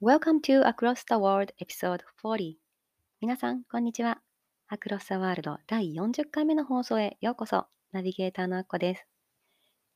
[0.00, 2.54] Welcome to Across the World Episode 40
[3.20, 4.20] 皆さん、こんにちは。
[4.70, 7.66] Across the World 第40回目の放送へようこそ。
[7.90, 9.08] ナビゲーターのアッコです、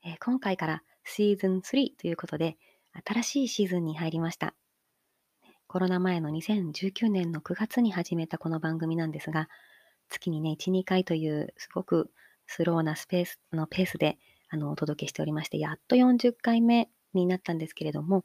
[0.04, 2.56] えー、今回からシーズン3ということで、
[3.06, 4.56] 新しいシーズンに入りました。
[5.68, 9.48] コロナ前の2019年の9月に始めたこの番組なんですが、
[10.08, 12.10] 月にね、1、2回というすごく
[12.48, 18.24] スローなスペースのペースであのお届けしておりまして、やっと40回目になったんですけれども、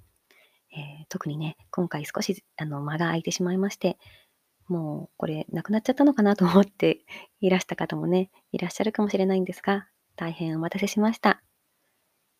[0.71, 3.97] えー、特にね、今回少しあの間が空いてしまいまして、
[4.67, 7.05] もうこれなくなっちゃったのかなと思って
[7.39, 11.41] いらした方もね、いらっしゃるかもしれないんですが、大変お待たせしました。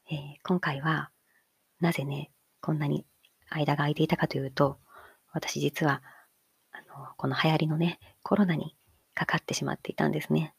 [0.10, 1.12] えー、今回は、
[1.80, 3.06] なぜね、こんなに
[3.50, 4.80] 間が空いていたかというと、
[5.32, 6.02] 私実は、
[6.72, 8.76] あの、この流行りのね、コロナに
[9.14, 10.54] かかってしまっていたんですね。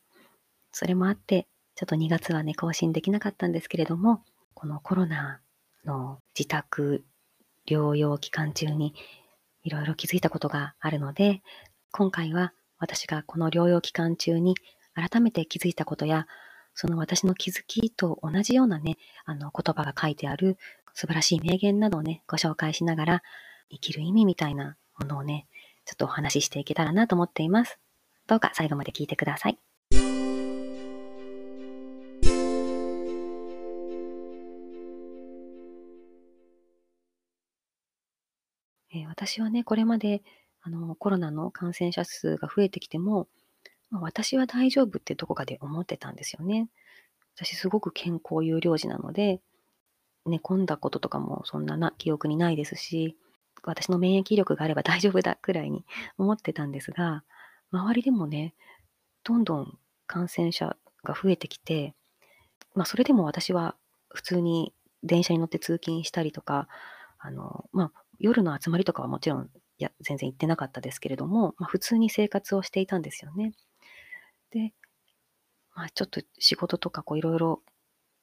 [0.70, 5.40] それもあって、ちょっと2月はね、更新できなかったんですけれども、このコロナ
[5.84, 7.04] の自宅
[7.68, 8.94] 療養期間中に
[9.62, 11.42] いろいろ気づいたことがあるので、
[11.92, 14.54] 今回は私がこの療養期間中に
[14.94, 16.26] 改めて気づいたことや、
[16.74, 20.56] その私の気づきと同じようなね、あの言葉が書いてある
[20.94, 23.22] 素晴らしい名言などをね、ご紹介しながら、
[23.70, 25.46] 生きる意味みたいなものをね、
[25.84, 27.78] ちょっとお話ししていけたらなと思っています。
[28.26, 29.67] どうか最後まで聞いてください。
[39.18, 40.22] 私はね、これまで
[40.62, 43.26] あのコロナの感染者数が増えてきても、
[43.90, 46.68] まあ、私は大丈夫ってどこかで思ってたんですよね。
[47.34, 49.40] 私すごく健康有料児なので、
[50.24, 53.16] 寝込んだこととかもそんなな記憶にないですし、
[53.64, 55.84] 私の免疫力があれば 大丈夫だくらいに
[56.16, 57.24] 思ってたんですが、
[57.72, 58.54] 周りでもね、
[59.24, 61.92] どんどん感染者が増えてきて、
[62.76, 63.74] まあ、それでも私は
[64.10, 66.68] 普通に電車に乗って通勤したりとか、
[67.18, 73.52] あの、まあ、夜の集まりとかはもちろん、いや、全然行ってなかったですけれども、まあ、普通に生活をしていたんですよね。
[74.50, 74.74] で、
[75.74, 77.62] まあ、ちょっと仕事とかいろいろ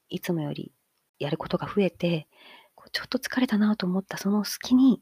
[0.09, 0.73] いつもより
[1.19, 2.27] やることが増えて、
[2.91, 5.01] ちょっと疲れたなと思ったその隙に、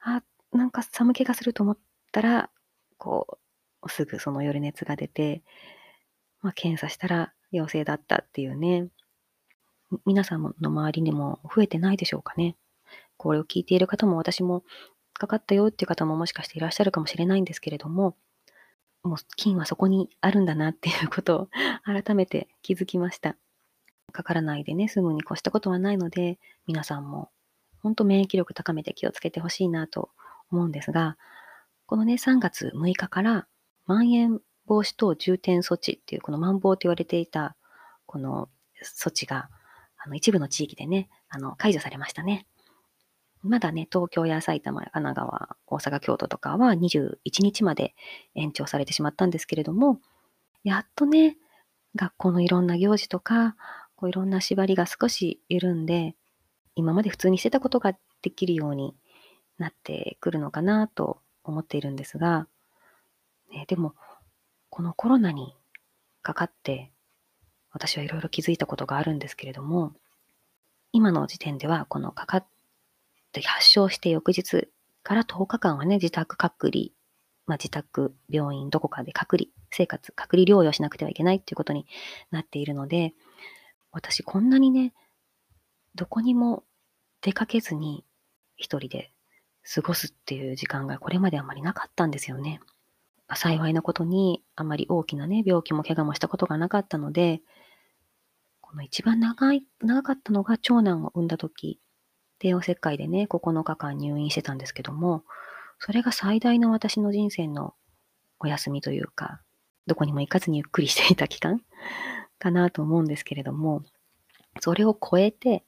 [0.00, 0.22] あ、
[0.52, 1.78] なんか寒気がすると思っ
[2.12, 2.50] たら、
[2.96, 3.38] こ
[3.82, 5.42] う、すぐその夜熱が出て、
[6.40, 8.88] まあ、検査したら陽性だったっていうね。
[10.04, 12.56] 皆さんの周りにも増えてないでしょうかね。
[13.16, 14.64] これを聞いている方も私も
[15.14, 18.16] かかったよっていう方ももしかしていらっしゃるかもしれないんですけれども、
[19.02, 21.48] もう菌はそこにあるんだなっていうことを
[21.84, 23.36] 改めて気づきました。
[24.12, 27.30] かからないでね、済むに越したことはないので、皆さんも
[27.82, 30.10] 本当免疫力高めて気をつけてほしいなと
[30.50, 31.16] 思うんですが、
[31.86, 33.46] このね、3月6日から、
[33.86, 37.56] まん延防止等重点措置っていう、このまん防と言われていた、
[38.06, 38.48] この
[38.82, 39.48] 措置が、
[39.98, 42.46] あの、一部の地域でね、あの、解除されましたね。
[43.42, 47.94] まだね、東京や埼玉、神奈川、大阪、京都とかは21日まで
[48.34, 50.00] 延長されてしまったんですけれども、
[50.64, 51.36] やっとね、
[51.94, 53.56] 学校のいろんな行事とか、
[53.94, 56.14] こういろんな縛りが少し緩んで、
[56.74, 58.94] 今まで普通にしてたことができるように
[59.58, 62.46] なってくるのかなと思っているんですが、
[63.50, 63.94] ね、でも、
[64.70, 65.54] このコロナに
[66.22, 66.90] かかって、
[67.70, 69.92] 私はいろいろ気づいたことがあるんですけれども、
[70.92, 72.46] 今の時点では、このかかっ
[73.40, 74.68] て発症して翌日
[75.02, 76.86] から10日間はね、自宅隔離、
[77.46, 81.86] まあ、自宅、病院、どこかで隔離、生活、隔離療養しなくてはいけないっていうことに
[82.30, 83.14] なっているので、
[83.92, 84.92] 私こんなにね、
[85.94, 86.64] どこにも
[87.20, 88.04] 出かけずに
[88.56, 89.12] 一人で
[89.74, 92.60] 過ごすっていう時間がこれまであまりなかったんですよね。
[93.34, 97.40] 幸いなことにあまり大きなね、病気も怪我もしたことがなかったので、
[98.60, 101.80] この一番長い、長かったのが長男を産んだ時、
[102.38, 105.24] 帝王切開でね、9日間入院してたんですけども、
[105.78, 107.74] それが最大の私の人生の
[108.38, 109.40] お休みというか、
[109.86, 111.62] どこにも行かずにゆっくりしていた期間
[112.38, 113.82] かなと思うんですけれども、
[114.60, 115.64] それを超えて、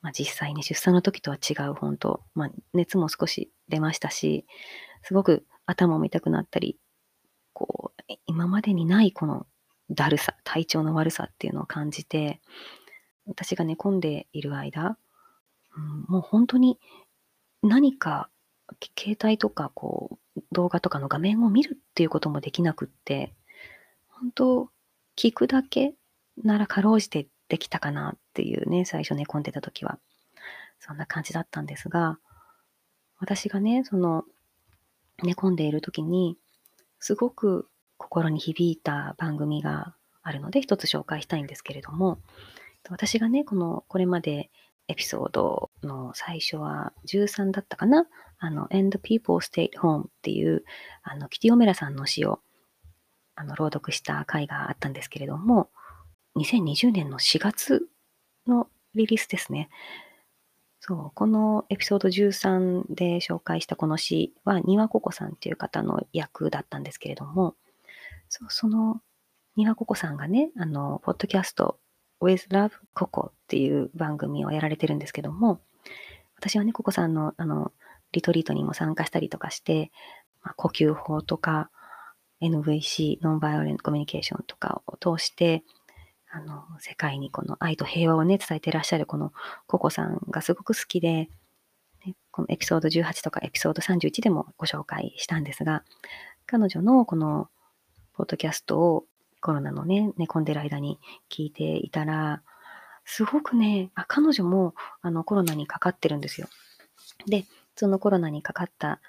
[0.00, 4.46] まあ、実際に出産の時とは違う、本当、まあ、熱も少し出ましたし、
[5.02, 6.78] すごく頭も痛くなったり、
[7.52, 9.46] こう、今までにないこの
[9.90, 12.40] だるさ、体調の悪さっていうのを感じて、
[13.26, 14.98] 私が寝込んでいる間、
[16.08, 16.78] もう本当に
[17.62, 18.30] 何か
[18.98, 23.34] 携帯とか、こう、動画とかの画面を見るっていうこともできなくって、
[24.08, 24.70] 本当
[25.16, 25.94] 聞くだけ
[26.42, 29.98] ならかろうじてできたかなっていうね、最初寝込んでた時は。
[30.80, 32.18] そんな感じだったんですが、
[33.18, 34.24] 私がね、その、
[35.24, 36.36] 寝込んでいる時に、
[37.00, 42.20] すごく心に響いた番組があるので、一つ紹介したいんですけれども、
[42.88, 44.50] 私がね、この、これまで
[44.88, 48.06] エピソードの最初は13だったかな
[48.38, 50.64] あの、And People stay Home っていう、
[51.02, 52.40] あの、キティオメラさんの詩を、
[53.34, 55.70] あの、朗読した回があったんですけれども、
[56.36, 57.86] 2020年の4月
[58.46, 59.68] のリリースですね。
[60.80, 67.56] そう、このエピソード13で紹介したこの詩は、庭ココさんっていう方の役だったんですけれども、
[68.28, 69.00] そうその
[69.56, 71.78] 庭ココさんがね、あの、ポッドキャスト
[72.20, 75.60] With Love Coco っていう番組をやられてるんですけども、
[76.36, 77.72] 私はね、ココさんの、あの、
[78.12, 79.90] リトリートにも参加したりとかして、
[80.42, 81.70] まあ、呼吸法とか、
[82.40, 85.64] NVC、ノンバイオレントコミュニケーションとかを通して、
[86.30, 89.32] あの、世界にこの愛と平和をね、伝えていらっしゃるこの
[89.66, 91.28] ココさんがすごく好きで、
[92.06, 95.84] ね、このエピソード18とかエピソード31でもご紹介したんですが、
[96.46, 97.48] 彼女のこの
[98.12, 99.04] ポッドキャストを
[99.40, 100.98] コロナのね、寝込んでる間に
[101.30, 102.42] 聞いていたら、
[103.04, 106.48] すごくね、あ彼女もあのコロナにかかってるんですよ。
[107.26, 107.44] で、
[107.76, 109.00] そのコロナにかかった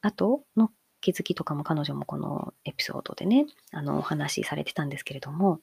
[0.00, 0.70] 後の
[1.00, 5.60] 気づきとかも彼女もこのエピソードでね、あのお話しされてたんですけれども、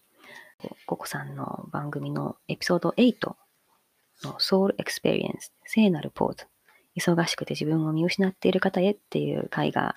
[0.86, 3.36] ココさんの番組のエピソード8
[4.24, 6.46] の Soul Experience、聖なるポーズ、
[6.96, 9.96] 忙しくて自分を見失っている方へっていう回が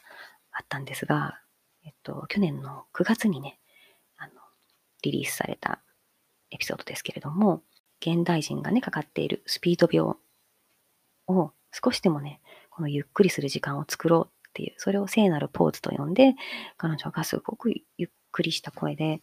[0.53, 1.39] あったんですが、
[1.85, 3.59] えっと、去年の9月にね、
[5.05, 5.81] リリースされた
[6.51, 7.63] エピソードですけれども、
[8.01, 10.15] 現代人がね、かかっているスピード病
[11.27, 12.41] を少しでもね、
[12.71, 16.35] このゆっくりする時間を作ろうっていう、それを聖なるポーズと呼んで、
[16.77, 19.21] 彼女がすごくゆっくりした声で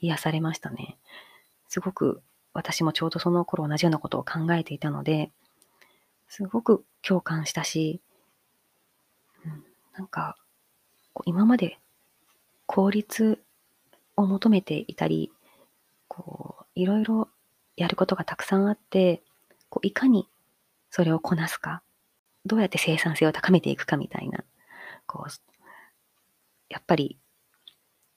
[0.00, 0.98] 癒されましたね。
[1.68, 2.22] すごく
[2.52, 5.30] 私もちょうどその頃同じようなことを考えていたので、
[6.28, 8.00] すごく共感したし、
[9.44, 9.64] うん、
[9.96, 10.36] なんか、
[11.24, 11.78] 今まで
[12.66, 13.41] 効率
[14.16, 15.30] を求めていたり、
[16.08, 17.28] こう、いろいろ
[17.76, 19.22] やることがたくさんあって、
[19.68, 20.28] こういかに
[20.90, 21.82] それをこなすか、
[22.44, 24.44] どうやって生産性を高めていくかみたいな、
[25.06, 25.30] こう、
[26.68, 27.18] やっぱり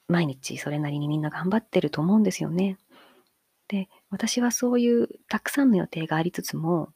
[0.08, 2.78] 毎日それなりにみんな頑張ってると思うんですよね。
[3.68, 6.92] で、私はそういうたくさんの予定がありつつも、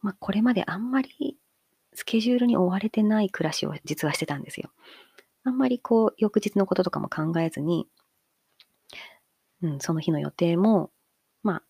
[0.00, 1.36] まあ、これまであんまり
[1.94, 4.70] スケジュールに追われてない暮らしを実はしてたんですよ。
[5.44, 7.86] あんまりこう、翌日のこととかも考えずに、
[9.62, 10.90] うん、その日の予定も、
[11.42, 11.62] まあ、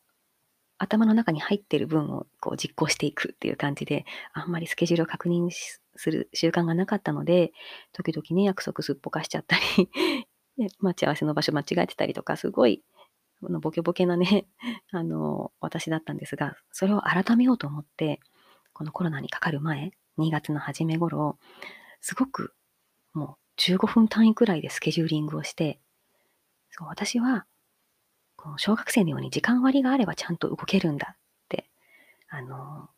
[0.78, 7.52] 頭の中に入ってる分をこう実行していくっていう感じで、あんまりスケジュールを確認する習慣がなかったので、
[7.92, 9.90] 時々ね、約束すっぽかしちゃったり、
[10.80, 12.82] 待ち合わせの場所間違えてたりとか、すごい、
[13.42, 14.46] のボケボケなね、
[14.90, 18.20] あの、私だったんですが、それを改めようと思って、
[18.72, 21.38] このコロナにかかる前、2月の初め頃、
[22.00, 22.54] すごく
[23.12, 25.80] もう15分単位くらいでスケジューリングをして、
[26.70, 27.46] そう私は、
[28.56, 31.16] 小学生のように時間割があればちゃんと動けるんだっ
[31.48, 31.70] て、
[32.28, 32.88] あの、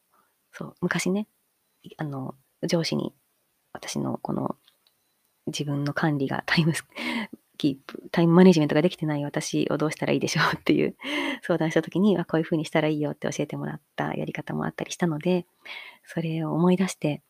[0.52, 1.28] そう、昔ね、
[1.98, 2.34] あの、
[2.66, 3.14] 上司に
[3.72, 4.56] 私のこの
[5.46, 6.72] 自分の管理がタイム
[7.56, 10.96] キープ、タイムマネジメントができてない私をどうしたらいいでしょうっていう
[11.42, 15.46] 相談した時に、あ、こういうふうにしたらいいよって教えてもらったやり方もあったりしたので、
[16.04, 17.22] それを思い出して、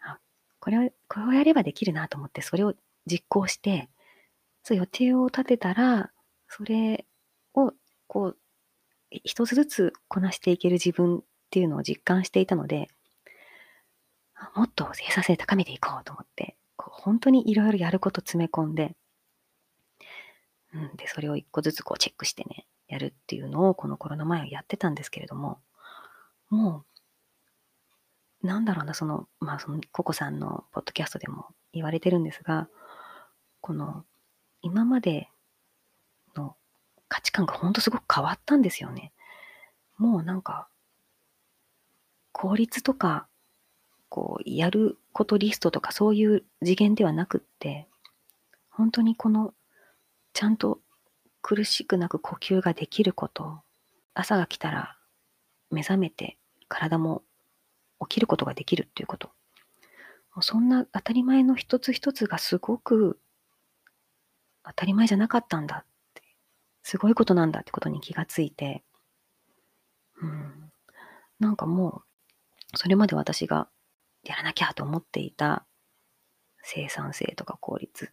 [0.00, 0.18] あ、
[0.60, 2.74] これを、これをやればできるなと思って、それを
[3.06, 3.88] 実行して、
[4.62, 6.10] そう予定を立てたら、
[6.48, 7.06] それ、
[8.16, 8.36] こう、
[9.10, 11.20] 一つずつこなしていける自分っ
[11.50, 12.88] ていうのを実感していたので、
[14.54, 18.96] もっと生産性高めていこうと思って、こう本当にいろいろやること詰め込んで、
[20.72, 25.58] うん、で、それを一個ずつこうチェックしてね、やるっていうのをこのコロナ前はやってたんですけれども、
[26.48, 26.86] も
[28.42, 32.70] う、なんだろうな、その、まあその、ココさんのポッドキャストでも言われてるんですが、
[33.60, 34.06] この、
[34.62, 35.28] 今まで
[37.08, 39.12] 価値観がほんとすごく変わったんですよね。
[39.96, 40.68] もうなんか、
[42.32, 43.28] 効率とか、
[44.08, 47.88] こう、やることリストとかそういう次元ではなくって、
[48.68, 49.54] 本当にこの
[50.34, 50.80] ちゃんと
[51.40, 53.62] 苦しくなく呼吸ができること、
[54.12, 54.98] 朝が来たら
[55.70, 56.36] 目覚めて
[56.68, 57.22] 体も
[58.00, 59.30] 起きることができるっていうこと。
[60.42, 63.18] そんな当たり前の一つ一つがすごく
[64.62, 65.86] 当たり前じゃなかったんだ、
[66.86, 68.84] すごいことなんだってことに気がついて、
[70.22, 70.70] うん、
[71.40, 72.04] なんかも
[72.74, 73.68] う、それまで私が
[74.22, 75.66] やらなきゃと思っていた
[76.62, 78.12] 生産性とか効率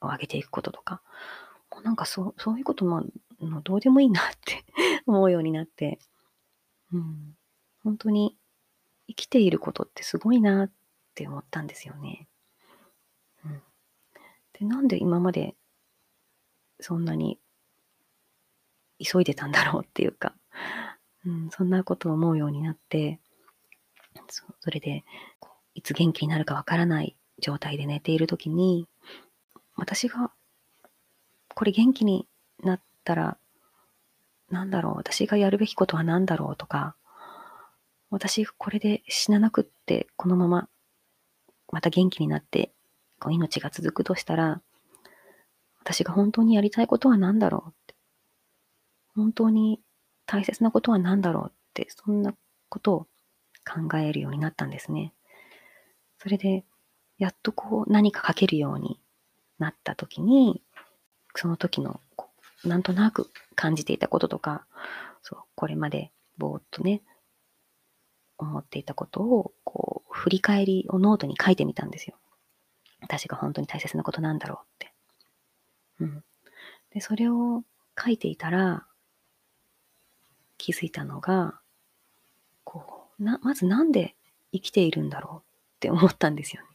[0.00, 1.02] を上げていくこととか、
[1.70, 3.04] もうなんかそう、そういうことも、
[3.62, 4.64] どうでもいいなって
[5.04, 5.98] 思うようになって、
[6.94, 7.36] うん、
[7.84, 8.38] 本当に
[9.06, 10.70] 生きていることってすごいなっ
[11.14, 12.26] て思ったんですよね。
[13.44, 13.62] うん、
[14.54, 15.56] で、なんで今まで
[16.80, 17.38] そんなに
[19.04, 20.34] 急いでたんだろうっていうか、
[21.26, 23.20] うん、そんなことを思うようになって、
[24.28, 25.04] そそれで、
[25.74, 28.88] いつ元気になるかわからない状態で寝ているときに、
[29.76, 30.30] 私が、
[31.54, 32.26] これ元気に
[32.62, 33.38] なったら、
[34.50, 36.94] なんだろう、私がやるべきことは何だろうとか、
[38.10, 40.68] 私これで死ななくって、このまま、
[41.70, 42.72] また元気になって、
[43.18, 44.60] こう命が続くとしたら、
[45.80, 47.81] 私が本当にやりたいことは何だろう。
[49.14, 49.80] 本当に
[50.26, 52.34] 大切なことは何だろうって、そんな
[52.68, 53.06] ことを
[53.64, 55.12] 考えるようになったんですね。
[56.18, 56.64] それで、
[57.18, 58.98] やっとこう何か書けるように
[59.58, 60.62] なった時に、
[61.34, 62.00] その時の
[62.64, 64.66] なんとなく感じていたこととか、
[65.22, 67.02] そう、これまでぼーっとね、
[68.38, 72.16] 思っていたことを、こう、振り返りをノートに書いてみたんですよ。
[73.00, 74.92] 私が本当に大切なことなんだろうって。
[76.00, 76.24] うん。
[76.90, 77.62] で、それを
[77.98, 78.86] 書いていたら、
[80.62, 81.58] 気づいたのが、
[82.62, 84.14] こう、な、まずなんで
[84.52, 85.42] 生きているんだろうっ
[85.80, 86.68] て思ったんですよね。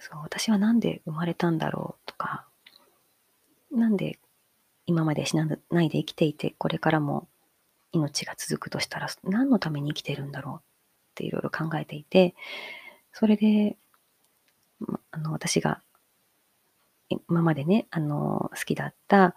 [0.00, 2.48] そう、私はなんで生まれたんだろうとか、
[3.70, 4.18] なんで
[4.86, 7.28] 今まで死なないで生きていて、これからも
[7.92, 10.60] 命が続くとしたら、何のために生きてるんだろうっ
[11.14, 12.34] ていろいろ考えていて、
[13.12, 13.76] それで、
[15.12, 15.80] あの、私が
[17.08, 19.34] 今までね、あの、好きだった、あ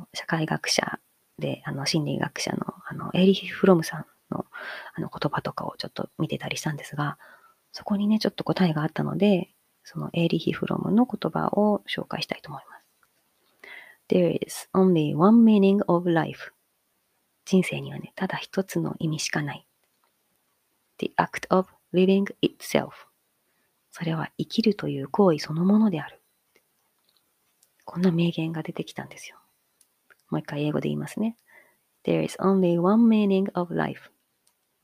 [0.00, 0.98] の、社会学者
[1.38, 4.46] で、あの、心理学者の、あの、エーリヒ・フロムさんの、
[4.94, 7.18] あの、言葉とかをちょっと見てたりしたんですが、
[7.72, 9.50] そこにね、ちょっと答えがあったので、
[9.84, 12.86] そのエーリヒ・フロムの言葉を紹介したいと思います。
[14.08, 16.52] There is only one meaning of life.
[17.44, 19.66] 人生にはね、ただ一つの意味しかない。
[20.98, 22.90] The act of living itself.
[23.92, 26.20] それは生きるという行為そのものである。
[27.84, 29.38] こんな名言が出てきたんですよ。
[30.30, 31.36] もう一回英語で言いますね。
[32.04, 34.10] There is only one meaning of life.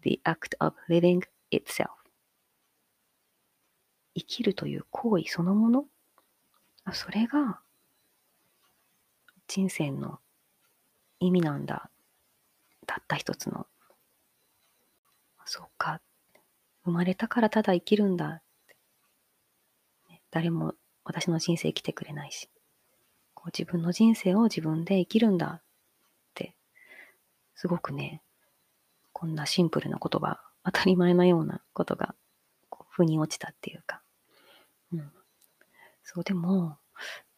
[0.03, 1.89] The act of living itself.
[4.15, 5.87] 生きるという行為そのもの？
[6.93, 7.61] それが
[9.47, 10.19] 人生の
[11.21, 11.91] 意味なんだ。
[12.87, 13.67] たった一つの。
[15.45, 16.01] そうか。
[16.85, 18.43] 生まれたからただ生きるんだ。
[20.31, 22.49] 誰も私の人生生きてくれないし。
[23.43, 25.63] こう自分の人生を自分で生きるんだっ
[26.35, 26.55] て、
[27.57, 28.23] すごくね、
[29.13, 32.15] こんなシンプルな言葉、当たり前のようなことが、
[32.71, 34.01] こう、腑に落ちたっていうか。
[34.93, 35.11] うん。
[36.05, 36.77] そう、でも、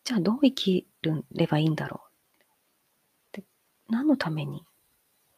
[0.05, 0.87] じゃあどう生き
[1.33, 2.03] ればいいんだろ
[3.33, 3.37] う。
[3.37, 3.43] で
[3.89, 4.67] 何のために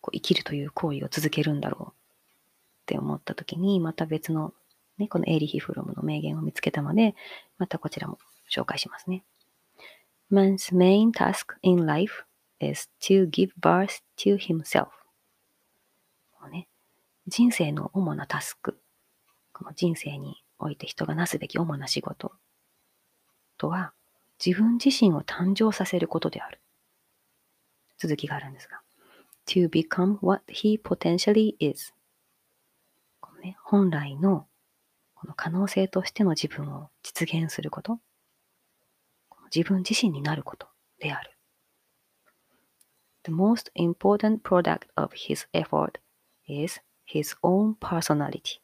[0.01, 1.93] こう生きるという行為を続けるんだろうっ
[2.87, 4.53] て思った時に、また別の、
[4.99, 7.15] ね、このエーリヒ・フロムの名言を見つけたので、
[7.57, 8.19] またこちらも
[8.51, 9.23] 紹介しますね。
[10.31, 12.25] Man's main task in life
[12.61, 14.89] is to give birth to himself.
[16.51, 16.69] ね、
[17.27, 18.79] 人生の主なタスク、
[19.53, 22.33] この人生において人がなすべき主な仕事
[23.59, 23.93] とは、
[24.45, 26.61] 自分自身を誕生させることである。
[27.99, 28.81] 続きがあるんですが。
[29.47, 31.93] to become what he potentially is.
[33.21, 34.47] このね、本来の
[35.15, 38.01] この可能性としての自分を実現すること。
[39.55, 41.37] 自分自身になることである。
[43.25, 46.01] The most important product of his effort
[46.47, 48.61] is his own personality.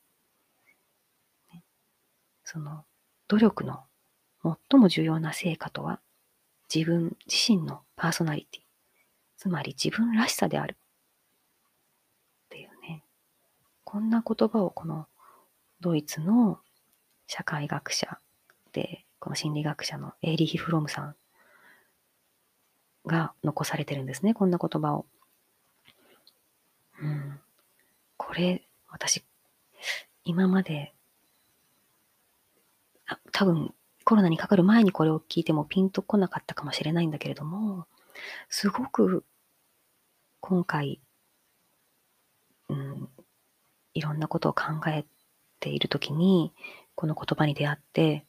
[2.44, 2.84] その
[3.28, 3.84] 努力の
[4.42, 6.00] 最も重要な成果とは
[6.72, 8.62] 自分自身のパーソナリティ、
[9.36, 10.76] つまり自分らしさである。
[12.46, 13.04] っていうね。
[13.84, 15.06] こんな言葉をこの
[15.80, 16.60] ドイツの
[17.26, 18.18] 社会学者
[18.72, 21.14] でこの心理学者のエーリヒ・フロムさん
[23.06, 24.34] が残されてるんですね。
[24.34, 25.06] こんな言葉を。
[27.00, 27.38] うん。
[28.16, 29.22] これ、私、
[30.24, 30.92] 今まで、
[33.30, 37.86] 多分コロナにかかる前にこれを聞いてもピンとこなかったかもしれないんだけれども、
[38.48, 39.24] すごく
[40.40, 41.00] 今回、
[42.68, 43.08] うん、
[43.94, 45.04] いろんなことを考え
[45.60, 46.52] ているときに、
[46.96, 48.26] この言葉に出会って、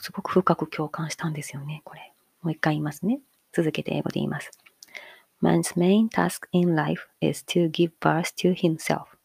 [0.00, 2.12] すごく深く共感したんですよね、これ。
[2.42, 3.20] もう一回言いますね。
[3.52, 4.50] 続けて英語で言います。
[5.42, 9.16] Man's main task in life is to give birth to himself.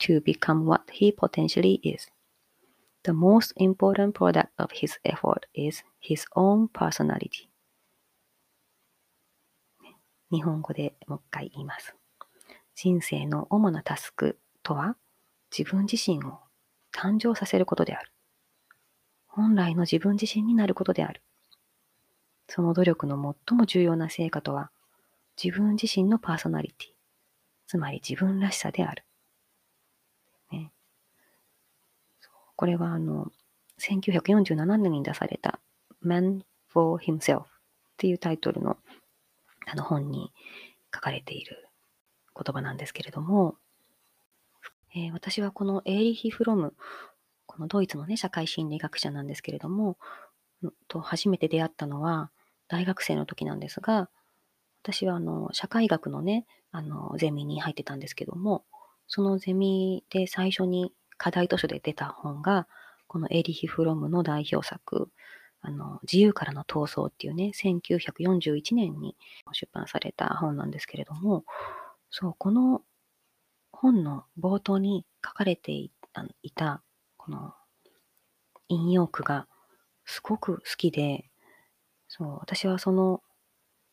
[0.00, 2.08] to become what he potentially is.
[3.04, 7.48] The most important product of his effort is his own personality.
[10.32, 11.94] 日本語でもう一回言います。
[12.74, 14.96] 人生の主なタスクとは
[15.56, 16.38] 自分自身を
[16.94, 18.12] 誕生させることである。
[19.30, 21.22] 本来の自分自身になることである。
[22.48, 24.70] その努力の最も重要な成果とは
[25.42, 26.88] 自分自身のパーソナリティ、
[27.66, 29.04] つまり自分らしさである。
[30.50, 30.72] ね、
[32.56, 33.30] これはあの、
[33.78, 35.60] 1947年に出された
[36.04, 37.46] Man for Himself っ
[37.96, 38.76] ていうタイトルの
[39.66, 40.32] あの本に
[40.92, 41.68] 書かれている
[42.34, 43.56] 言葉なんですけれども、
[44.94, 46.74] えー、私はこのエーリヒ・フロム、
[47.50, 49.98] このドイツのね、社会心理学者なんですけれども、
[50.86, 52.30] と初めて出会ったのは
[52.68, 54.08] 大学生の時なんですが、
[54.82, 58.64] 私はあの社会学のね、あのゼミに入ってたんですけども、
[59.08, 62.68] そのゼミで最初に課題図書で出た本が、
[63.08, 65.10] このエリヒ・フロムの代表作、
[65.60, 69.16] あの自由からの闘争っていうね、1941年に
[69.52, 71.44] 出版された本なんですけれども、
[72.10, 72.82] そう、この
[73.72, 75.90] 本の冒頭に書かれてい
[76.54, 76.82] た、
[77.30, 77.54] この
[78.68, 79.46] 引用句が
[80.04, 81.30] すごく好きで、
[82.08, 83.22] そう、私はその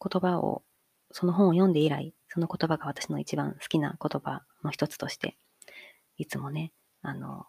[0.01, 0.63] 言葉を、
[1.11, 5.37] その本を読んで以来、その言葉が私の一番好きな言葉の一つとして、
[6.17, 7.45] いつもね、あの、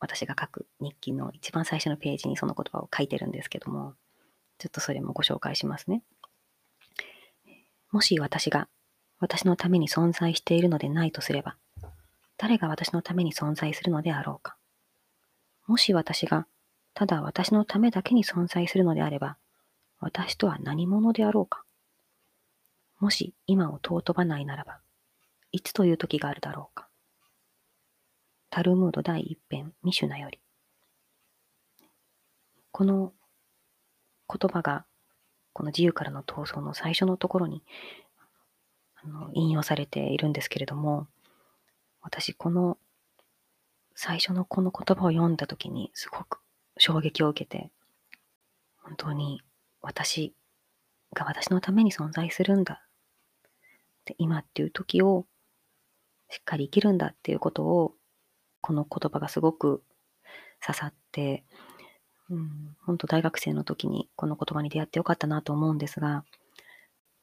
[0.00, 3.94] 私が書く日記の一番最初のページにその言葉を書いてるんですけども、
[4.56, 6.02] ちょっとそれもご紹介しますね。
[7.90, 8.68] もし私が
[9.20, 11.56] 私のために存在しているのでないとすれば、
[12.38, 14.57] 誰が私のために存在するのであろうか。
[15.68, 16.48] もし私が
[16.98, 19.36] ただ私のためだけに存在するのであれば、
[20.00, 21.62] 私とは何者であろうか。
[22.98, 24.80] もし今を尊ばないならば、
[25.52, 26.88] いつという時があるだろうか。
[28.50, 30.40] タルムード第一編、ミシュナより。
[32.72, 33.12] この
[34.28, 34.86] 言葉が、
[35.52, 37.62] この自由からの闘争の最初のところに
[38.96, 41.06] あの引用されているんですけれども、
[42.00, 42.76] 私、この
[44.00, 46.38] 最初のこの言葉を読んだときにすごく
[46.76, 47.72] 衝撃を受けて、
[48.76, 49.42] 本当に
[49.82, 50.32] 私
[51.14, 52.80] が私のために存在するんだ。
[54.04, 55.26] で今っていう時を
[56.30, 57.92] しっかり生きるんだっていうことを
[58.60, 59.82] この言葉がすごく
[60.64, 61.42] 刺さって、
[62.30, 66.24] うん、本当大学生の時にこの言葉に出会ってよかったなと思うんですが、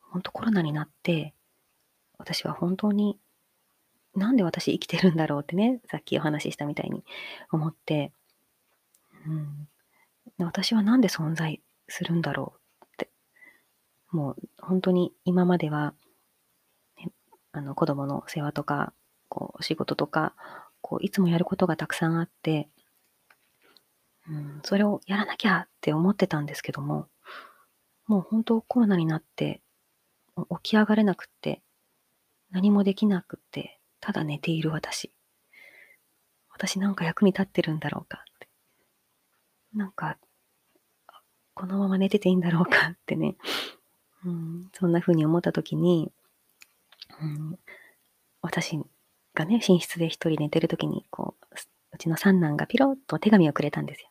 [0.01, 1.33] 本当コロナになって、
[2.17, 3.17] 私は本当に
[4.15, 7.03] なんで私生きてるんだろうってね、 さっきお話ししたみたいに
[7.51, 8.11] 思って、
[9.27, 9.67] うん、
[10.37, 13.09] 私はなんで存在するんだろうって、
[14.11, 15.93] もう本当に今までは、
[16.97, 17.11] ね、
[17.51, 18.93] あの子供の世話とか、
[19.27, 20.33] こう仕事とか、
[20.81, 22.69] こう、いつもやることがたくさんあって、
[24.27, 27.07] うん、それをやらなきゃって思ってたんですけども、
[28.07, 29.61] もう本当コロナになって、
[30.61, 31.61] 起き上がれなくって、
[32.51, 33.74] 何もできなくって、
[34.05, 35.11] ただ寝ている私。
[36.53, 38.47] 私なんか役に立ってるんだろうかって。
[39.73, 40.19] なんか、
[41.55, 43.35] このまま寝てていいんだろうかってね、
[44.23, 46.11] うん、そんな風に思った時に、
[47.19, 47.57] うん、
[48.43, 48.79] 私
[49.33, 51.55] がね、寝室で一人寝てる時に、こう、
[51.93, 54.09] うちの三男がピロッとお手紙をくれたんですよ。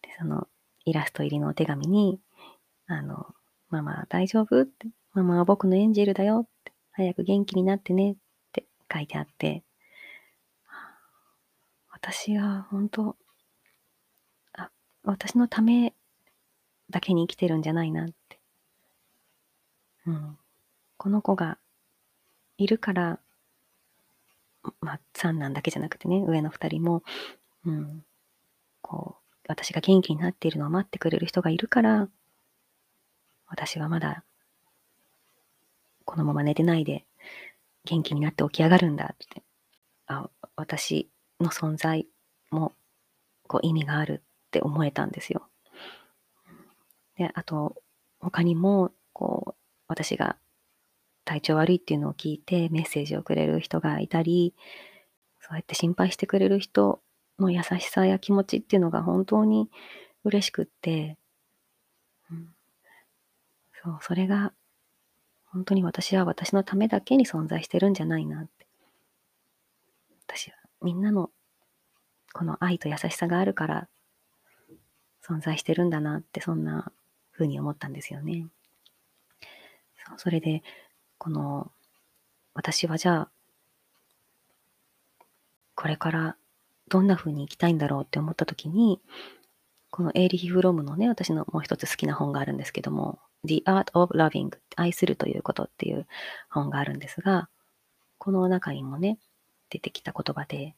[0.00, 0.48] で、その
[0.86, 2.18] イラスト入りのお手紙に、
[2.86, 3.26] あの、
[3.68, 4.62] ママ大丈夫？
[4.62, 8.16] って、ママは僕のエンジェルだよって、早く元気になってね
[8.92, 9.62] 書いてあって、
[11.90, 13.16] 私は本当、
[14.52, 14.70] あ、
[15.02, 15.94] 私のため
[16.90, 18.38] だけに生きてるんじゃないなって。
[20.06, 20.38] うん。
[20.96, 21.58] この子が
[22.58, 23.18] いるから
[24.80, 27.02] まあ、三男だけじゃなくてね、上の二人も、
[27.66, 28.04] うん、
[28.80, 32.08] こう、私が元気になっているのを待ってくれる人がいるから、
[33.48, 34.24] 私はまだ、
[36.04, 37.04] このまま寝てないで、
[37.84, 39.42] 元気になって起き上がるんだって。
[40.06, 42.06] あ、私の存在
[42.50, 42.72] も、
[43.46, 45.48] こう、意味があるって思えたんですよ。
[47.16, 47.76] で、あと、
[48.20, 50.36] 他にも、こう、私が
[51.24, 54.54] 体調悪いっていうのを聞いてメッセージをくれる人がいたり、
[55.40, 57.00] そうやって心配してくれる人
[57.38, 59.70] の優しさや気持ちっていうのが本当に
[60.24, 61.18] 嬉しくって、
[62.30, 62.48] うん、
[63.82, 64.52] そう、それが
[65.54, 68.66] 本当に私は私のためだけに存在してるんじゃないなって。
[70.26, 71.30] 私はみんなの
[72.32, 73.88] この愛と優しさがあるから
[75.26, 76.92] 存在してるんだなって、そんな
[77.32, 78.46] 風に思ったんですよね。
[80.18, 80.62] それで、
[81.16, 81.70] この、
[82.52, 83.30] 私はじゃあ、
[85.74, 86.36] これから
[86.88, 89.00] どんな風に生きたいんだろうって思った時に、
[89.90, 96.06] このエイリヒ・フロムのね、私のもう一つ好きな本があるんですけども、The Art of Loving 愛するということっていう
[96.50, 97.48] 本があるんですが、
[98.18, 99.18] この中にもね、
[99.70, 100.74] 出てきた言葉で、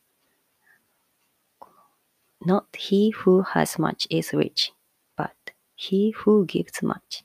[2.44, 4.72] Not he who has much is rich,
[5.16, 5.30] but
[5.76, 7.24] he who gives much.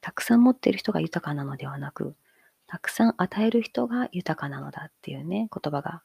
[0.00, 2.14] たくさん持っている人が豊かなのではなく、
[2.66, 6.02] たくさん与える人が豊かなのだっていうね、言葉が、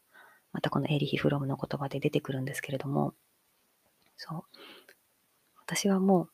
[0.54, 3.14] またこのエリヒ・フロムの言葉で出てくるんですけれども、
[4.18, 4.44] そう。
[5.58, 6.30] 私はもう、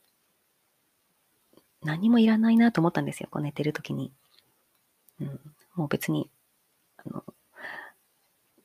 [1.87, 4.11] 何もいらないなと思ったんですよ、こう寝てる時に。
[5.21, 5.39] うん、
[5.73, 6.29] もう別に、
[6.97, 7.23] あの、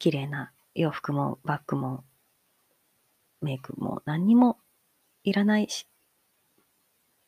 [0.00, 2.02] 綺麗な洋服もバッグも
[3.40, 4.58] メイクも何にも
[5.22, 5.86] いらないし、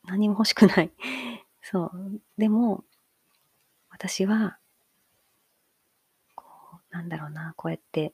[0.05, 0.91] 何も欲しくない
[1.63, 2.21] そう。
[2.37, 2.85] でも、
[3.89, 4.59] 私は、
[6.35, 6.45] こ
[6.91, 8.13] う、なんだろうな、こうやって、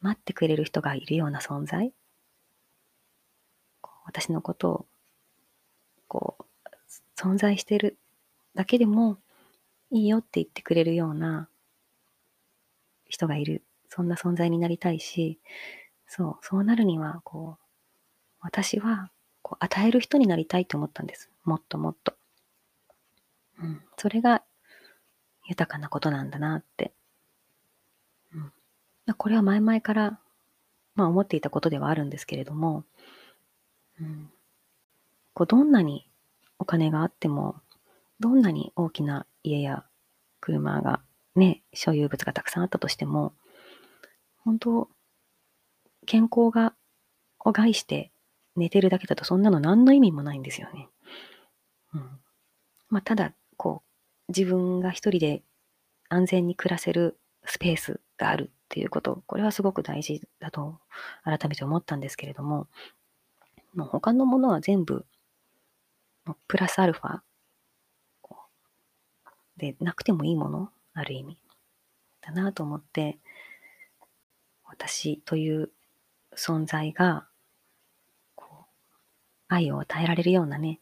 [0.00, 1.92] 待ってくれる人がいるような存在
[4.04, 4.86] 私のことを、
[6.06, 6.44] こう、
[7.16, 7.98] 存在してる
[8.54, 9.18] だけでも
[9.90, 11.48] いいよって言ってくれるような
[13.08, 13.62] 人がいる。
[13.88, 15.40] そんな存在になりたいし、
[16.06, 17.64] そう、そうなるには、こう、
[18.40, 19.10] 私は、
[19.42, 21.30] こう、与える人になりたいと思ったんです。
[21.44, 22.14] もっともっと。
[23.60, 24.42] うん、それが
[25.46, 26.92] 豊かなことなんだなって。
[28.32, 28.52] うん、
[29.16, 30.20] これは前々から、
[30.94, 32.84] まあ思っていたことではあるんですけれども、
[34.00, 34.30] うん、
[35.34, 36.09] こうどんなに
[36.60, 37.56] お金があっても、
[38.20, 39.84] どんなに大きな家や
[40.40, 41.00] 車が
[41.34, 43.32] ね、所有物がたくさんあったとしても、
[44.44, 44.88] 本当、
[46.06, 46.74] 健康が、
[47.40, 48.12] を害して
[48.56, 50.88] 寝てるだけだとそんなの何の意味もないんですよね。
[51.94, 52.20] うん。
[52.90, 53.82] まあ、ただ、こ
[54.28, 55.42] う、自分が一人で
[56.10, 60.78] 安全に暮らせるスペースがあるっていうこと、これはすごく大事だと
[61.24, 62.68] 改めて思ったんですけれども、
[63.74, 65.06] もう他のものは全部、
[66.48, 67.20] プラスアルファ。
[69.56, 71.36] でなくてもいいもの、ある意味、
[72.22, 73.18] だなと思って、
[74.64, 75.70] 私という
[76.34, 77.26] 存在が、
[79.48, 80.80] 愛を与えられるようなね、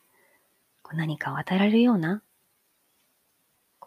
[0.83, 2.23] こう何かを与えられるような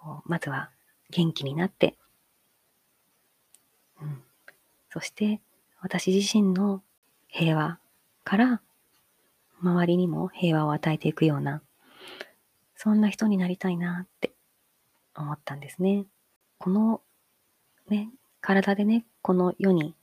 [0.01, 0.71] こう、まずは
[1.11, 1.95] 元気になって、
[4.01, 4.23] うん。
[4.91, 5.39] そして、
[5.79, 6.81] 私自身の
[7.27, 7.77] 平和
[8.23, 8.61] から、
[9.61, 11.61] 周りにも平和を与えていくような、
[12.75, 14.31] そんな人になりたいなって
[15.15, 16.05] 思ったんですね。
[16.57, 17.01] この、
[17.89, 18.09] ね、
[18.41, 19.95] 体でね、この世に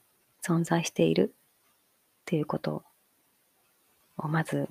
[0.42, 2.85] 存在しているっていうこと
[4.16, 4.68] を、まず、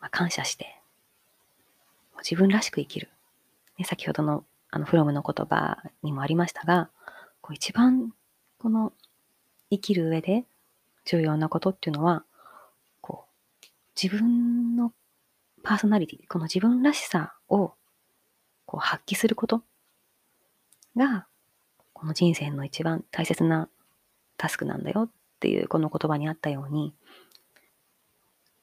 [0.00, 0.80] まあ、感謝して、
[2.18, 3.08] 自分らしく生きる。
[3.78, 6.90] ね、先ほどのあのフロムの言葉にもありましたが、
[7.40, 8.12] こう一番
[8.58, 8.92] この
[9.70, 10.44] 生きる上で
[11.04, 12.24] 重要なことっていうのは、
[14.02, 14.92] 自分の
[15.62, 17.74] パーソナリティ、この自分らしさを
[18.64, 19.62] こう発揮すること
[20.96, 21.26] が、
[21.92, 23.68] この人生の一番大切な
[24.38, 26.94] タスクなんだよっていうこの言葉にあったように、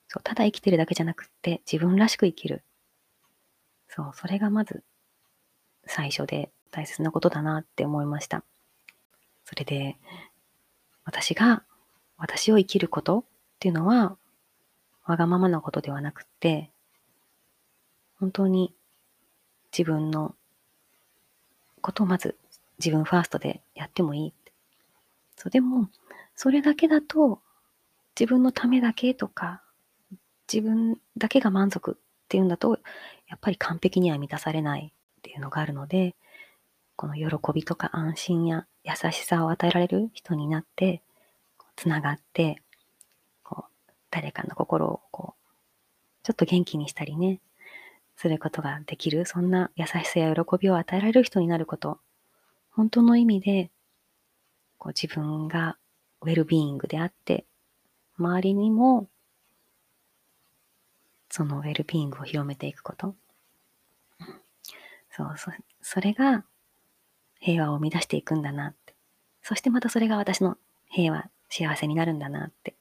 [0.08, 2.64] そうただ生きてるだけじゃなくって自分らしく生きる。
[3.90, 4.84] そう、それがまず
[5.86, 8.44] 最初で大切なことだなって思いました。
[9.46, 9.98] それで、
[11.06, 11.64] 私が
[12.18, 13.24] 私を生きることっ
[13.60, 14.18] ていうのは、
[15.08, 16.72] わがままなことではなくて、
[18.20, 18.74] 本当に
[19.72, 20.36] 自分の
[21.82, 22.38] ことをまず
[22.80, 24.34] 自分ファーストでやってもいい。
[25.36, 25.90] そう、でも、
[26.36, 27.42] それだけだと、
[28.20, 29.62] 自分のためだけとか、
[30.52, 32.80] 自分だけが満足っていうんだと、
[33.28, 36.16] やっぱり完璧には満たされないっていうのがあるので、
[36.96, 41.04] この喜びとか安心や優しさを与えられる人になって、
[41.76, 42.62] つながって、
[44.18, 45.48] 誰かの心をこう、
[46.24, 47.40] ちょっと元気にしたりね、
[48.16, 52.00] することができる、そんな優しさや喜びを与えられる人になること、
[52.72, 53.70] 本当の意味で、
[54.80, 55.78] こう自分が
[56.22, 57.46] ウェルビーイングであって、
[58.18, 59.08] 周りにも、
[61.30, 63.14] そのウェルビーイングを広めていくこと。
[65.12, 66.44] そう、そうそれが
[67.40, 68.96] 平和を生み出していくんだなって。
[69.44, 70.58] そしてまたそれが私の
[70.90, 72.77] 平和、幸せになるんだなって。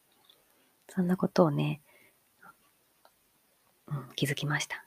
[0.97, 1.83] そんなことをね、
[3.87, 4.87] うん、気づきました。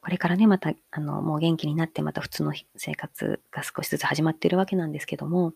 [0.00, 5.54] これからね、また、あの、もう元気になって、また普通の生活が少しずつ始まっているわけなんですけども、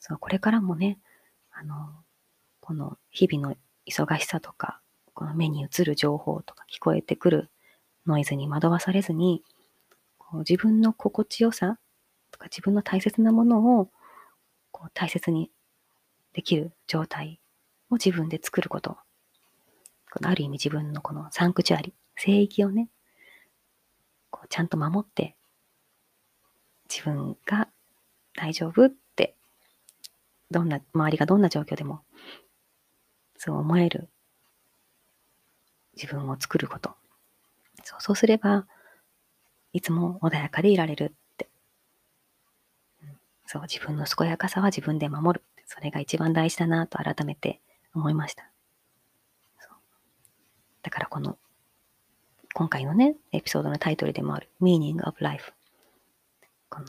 [0.00, 0.98] そのこれからもね、
[1.52, 1.90] あの、
[2.60, 4.80] この日々の忙しさとか、
[5.12, 7.50] この目に映る情報とか聞こえてくる
[8.06, 9.42] ノイズに惑わされずに、
[10.18, 11.78] こう自分の心地よさ
[12.30, 13.90] とか自分の大切なものを
[14.72, 15.50] こう大切に
[16.32, 17.38] できる状態
[17.90, 18.96] を自分で作ること。
[20.10, 22.88] このある意味自分のこのサンクチュアリ、聖域をね、
[24.30, 25.36] こうちゃんと守って、
[26.88, 27.68] 自分が
[28.34, 29.34] 大丈夫って、
[30.50, 32.00] どんな、周りがどんな状況でも、
[33.36, 34.08] そう思える
[35.94, 36.94] 自分を作ること。
[37.84, 38.66] そうそうすれば、
[39.72, 41.48] いつも穏やかでいられるって。
[43.46, 45.44] そう、自分の健やかさは自分で守る。
[45.66, 47.60] それが一番大事だなと改めて
[47.96, 48.50] 思いました。
[50.82, 51.36] だからこの、
[52.54, 55.52] 今回のね、エピソードのタイトルでもある Meaning of Life。
[56.68, 56.86] この、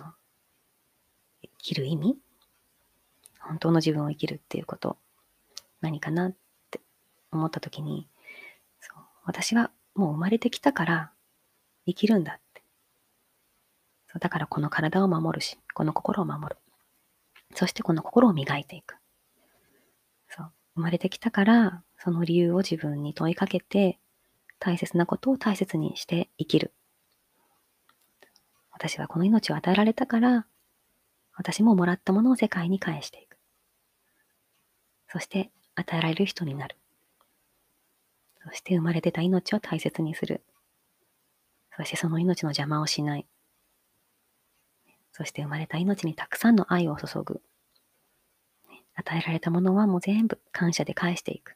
[1.41, 2.15] 生きる意味？
[3.39, 4.97] 本当の自分を生きるっていうこと、
[5.81, 6.35] 何かなっ
[6.69, 6.81] て
[7.31, 8.07] 思った時に、
[8.81, 11.11] そう私はもう生まれてきたから
[11.87, 12.61] 生きるんだって。
[14.07, 16.57] そうだからこの体を守るし、この心を守る。
[17.55, 18.96] そしてこの心を磨いていく。
[20.77, 23.97] 生まれてきたから、その理由を自分に問いかけて、
[24.59, 26.71] 大切なことを大切にして生きる。
[28.71, 30.45] 私はこの命を与えられたから、
[31.35, 33.37] 私ももらったものを世界に返していく。
[35.09, 36.77] そして、与えられる人になる。
[38.43, 40.43] そして生まれてた命を大切にする。
[41.75, 43.25] そしてその命の邪魔をしない。
[45.11, 47.41] そして生まれた命にたくさんの愛を注ぐ。
[49.07, 51.55] 与えられたものはもう全部感謝で返していく。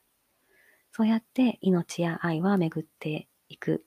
[0.94, 3.84] そうやって命や愛は巡っていく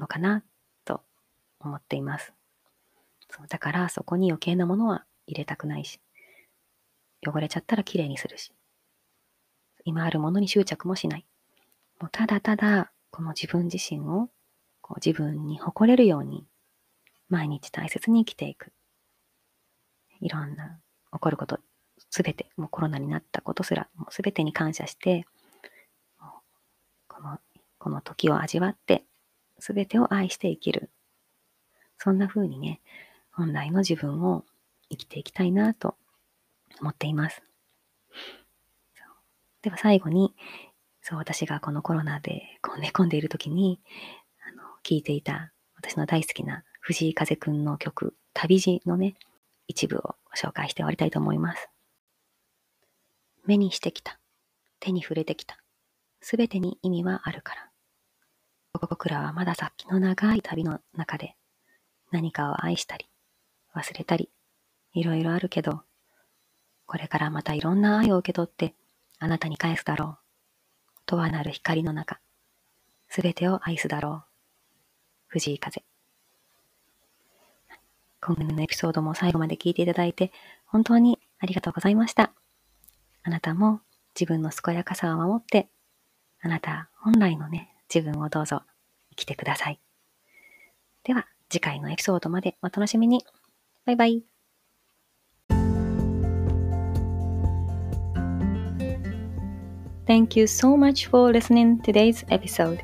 [0.00, 0.42] のかな
[0.84, 1.02] と
[1.60, 2.32] 思っています。
[3.30, 6.00] そうだからそこに余計なものは入れたくないし、
[7.24, 8.52] 汚れちゃったらきれいにするし、
[9.84, 11.26] 今あるものに執着もしない。
[12.00, 14.28] もうただただこの自分自身を
[14.80, 16.44] こう自分に誇れるように
[17.28, 18.72] 毎日大切に生きていく。
[20.20, 20.80] いろんな
[21.12, 21.60] 起こること、
[22.16, 25.26] すべて、もうコロナになったことすら、もうすべてに感謝して、
[27.08, 27.38] この、
[27.76, 29.04] この時を味わって、
[29.58, 30.88] すべてを愛して生きる。
[31.98, 32.80] そんな風にね、
[33.32, 34.46] 本来の自分を
[34.88, 35.94] 生きていきたいなと
[36.80, 37.42] 思っています。
[39.60, 40.34] では最後に、
[41.02, 43.78] そう、私がこのコロナでこう寝込んでいる時に、
[44.48, 49.16] あの、聞いていた私の大好きな藤井風くんの曲、旅路のね、
[49.68, 51.68] 一部を紹介して終わりたいと思います。
[53.46, 54.18] 目にしてきた。
[54.80, 55.58] 手に触れてきた。
[56.20, 57.70] すべてに意味はあるから。
[58.80, 61.34] 僕らはまだ先の長い旅の中で
[62.10, 63.08] 何かを愛したり、
[63.74, 64.30] 忘れたり、
[64.92, 65.82] いろいろあるけど、
[66.86, 68.74] これからまたいろんな愛を受け取って
[69.18, 70.18] あなたに返すだろう。
[71.06, 72.20] とはなる光の中、
[73.08, 74.24] すべてを愛すだろう。
[75.28, 75.84] 藤井風。
[78.20, 80.32] 今回のエピソードも最後まで聞いていただいて、
[80.66, 82.32] 本当にありがとうございました。
[83.26, 83.80] あなたも
[84.14, 85.68] 自分の健やかさを守って、
[86.40, 88.62] あなた本来のね、自分をどうぞ
[89.10, 89.80] 生きてください。
[91.02, 93.26] では、次回のエピソードまでお楽しみに。
[93.84, 94.22] バイバイ。
[100.06, 102.78] Thank you so much for listening today's episode.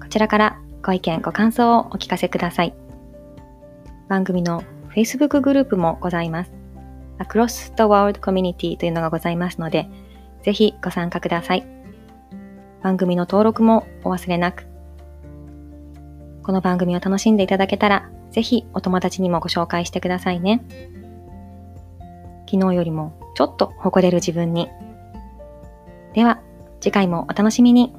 [0.00, 2.74] こちらからご意見、ご感想をお聞かせください。
[4.08, 4.62] 番組の
[4.94, 6.52] Facebook グループもございます。
[7.18, 9.88] Across the World Community というのがございますので、
[10.42, 11.66] ぜひご参加ください。
[12.82, 14.66] 番組の登録もお忘れなく。
[16.42, 20.62] この番組を楽しんでいただけたら、ぜひお友達にもご紹介してくださいね。
[22.50, 24.70] 昨日よりもちょっと誇れる自分に。
[26.14, 26.40] では、
[26.80, 27.94] 次回もお楽しみに。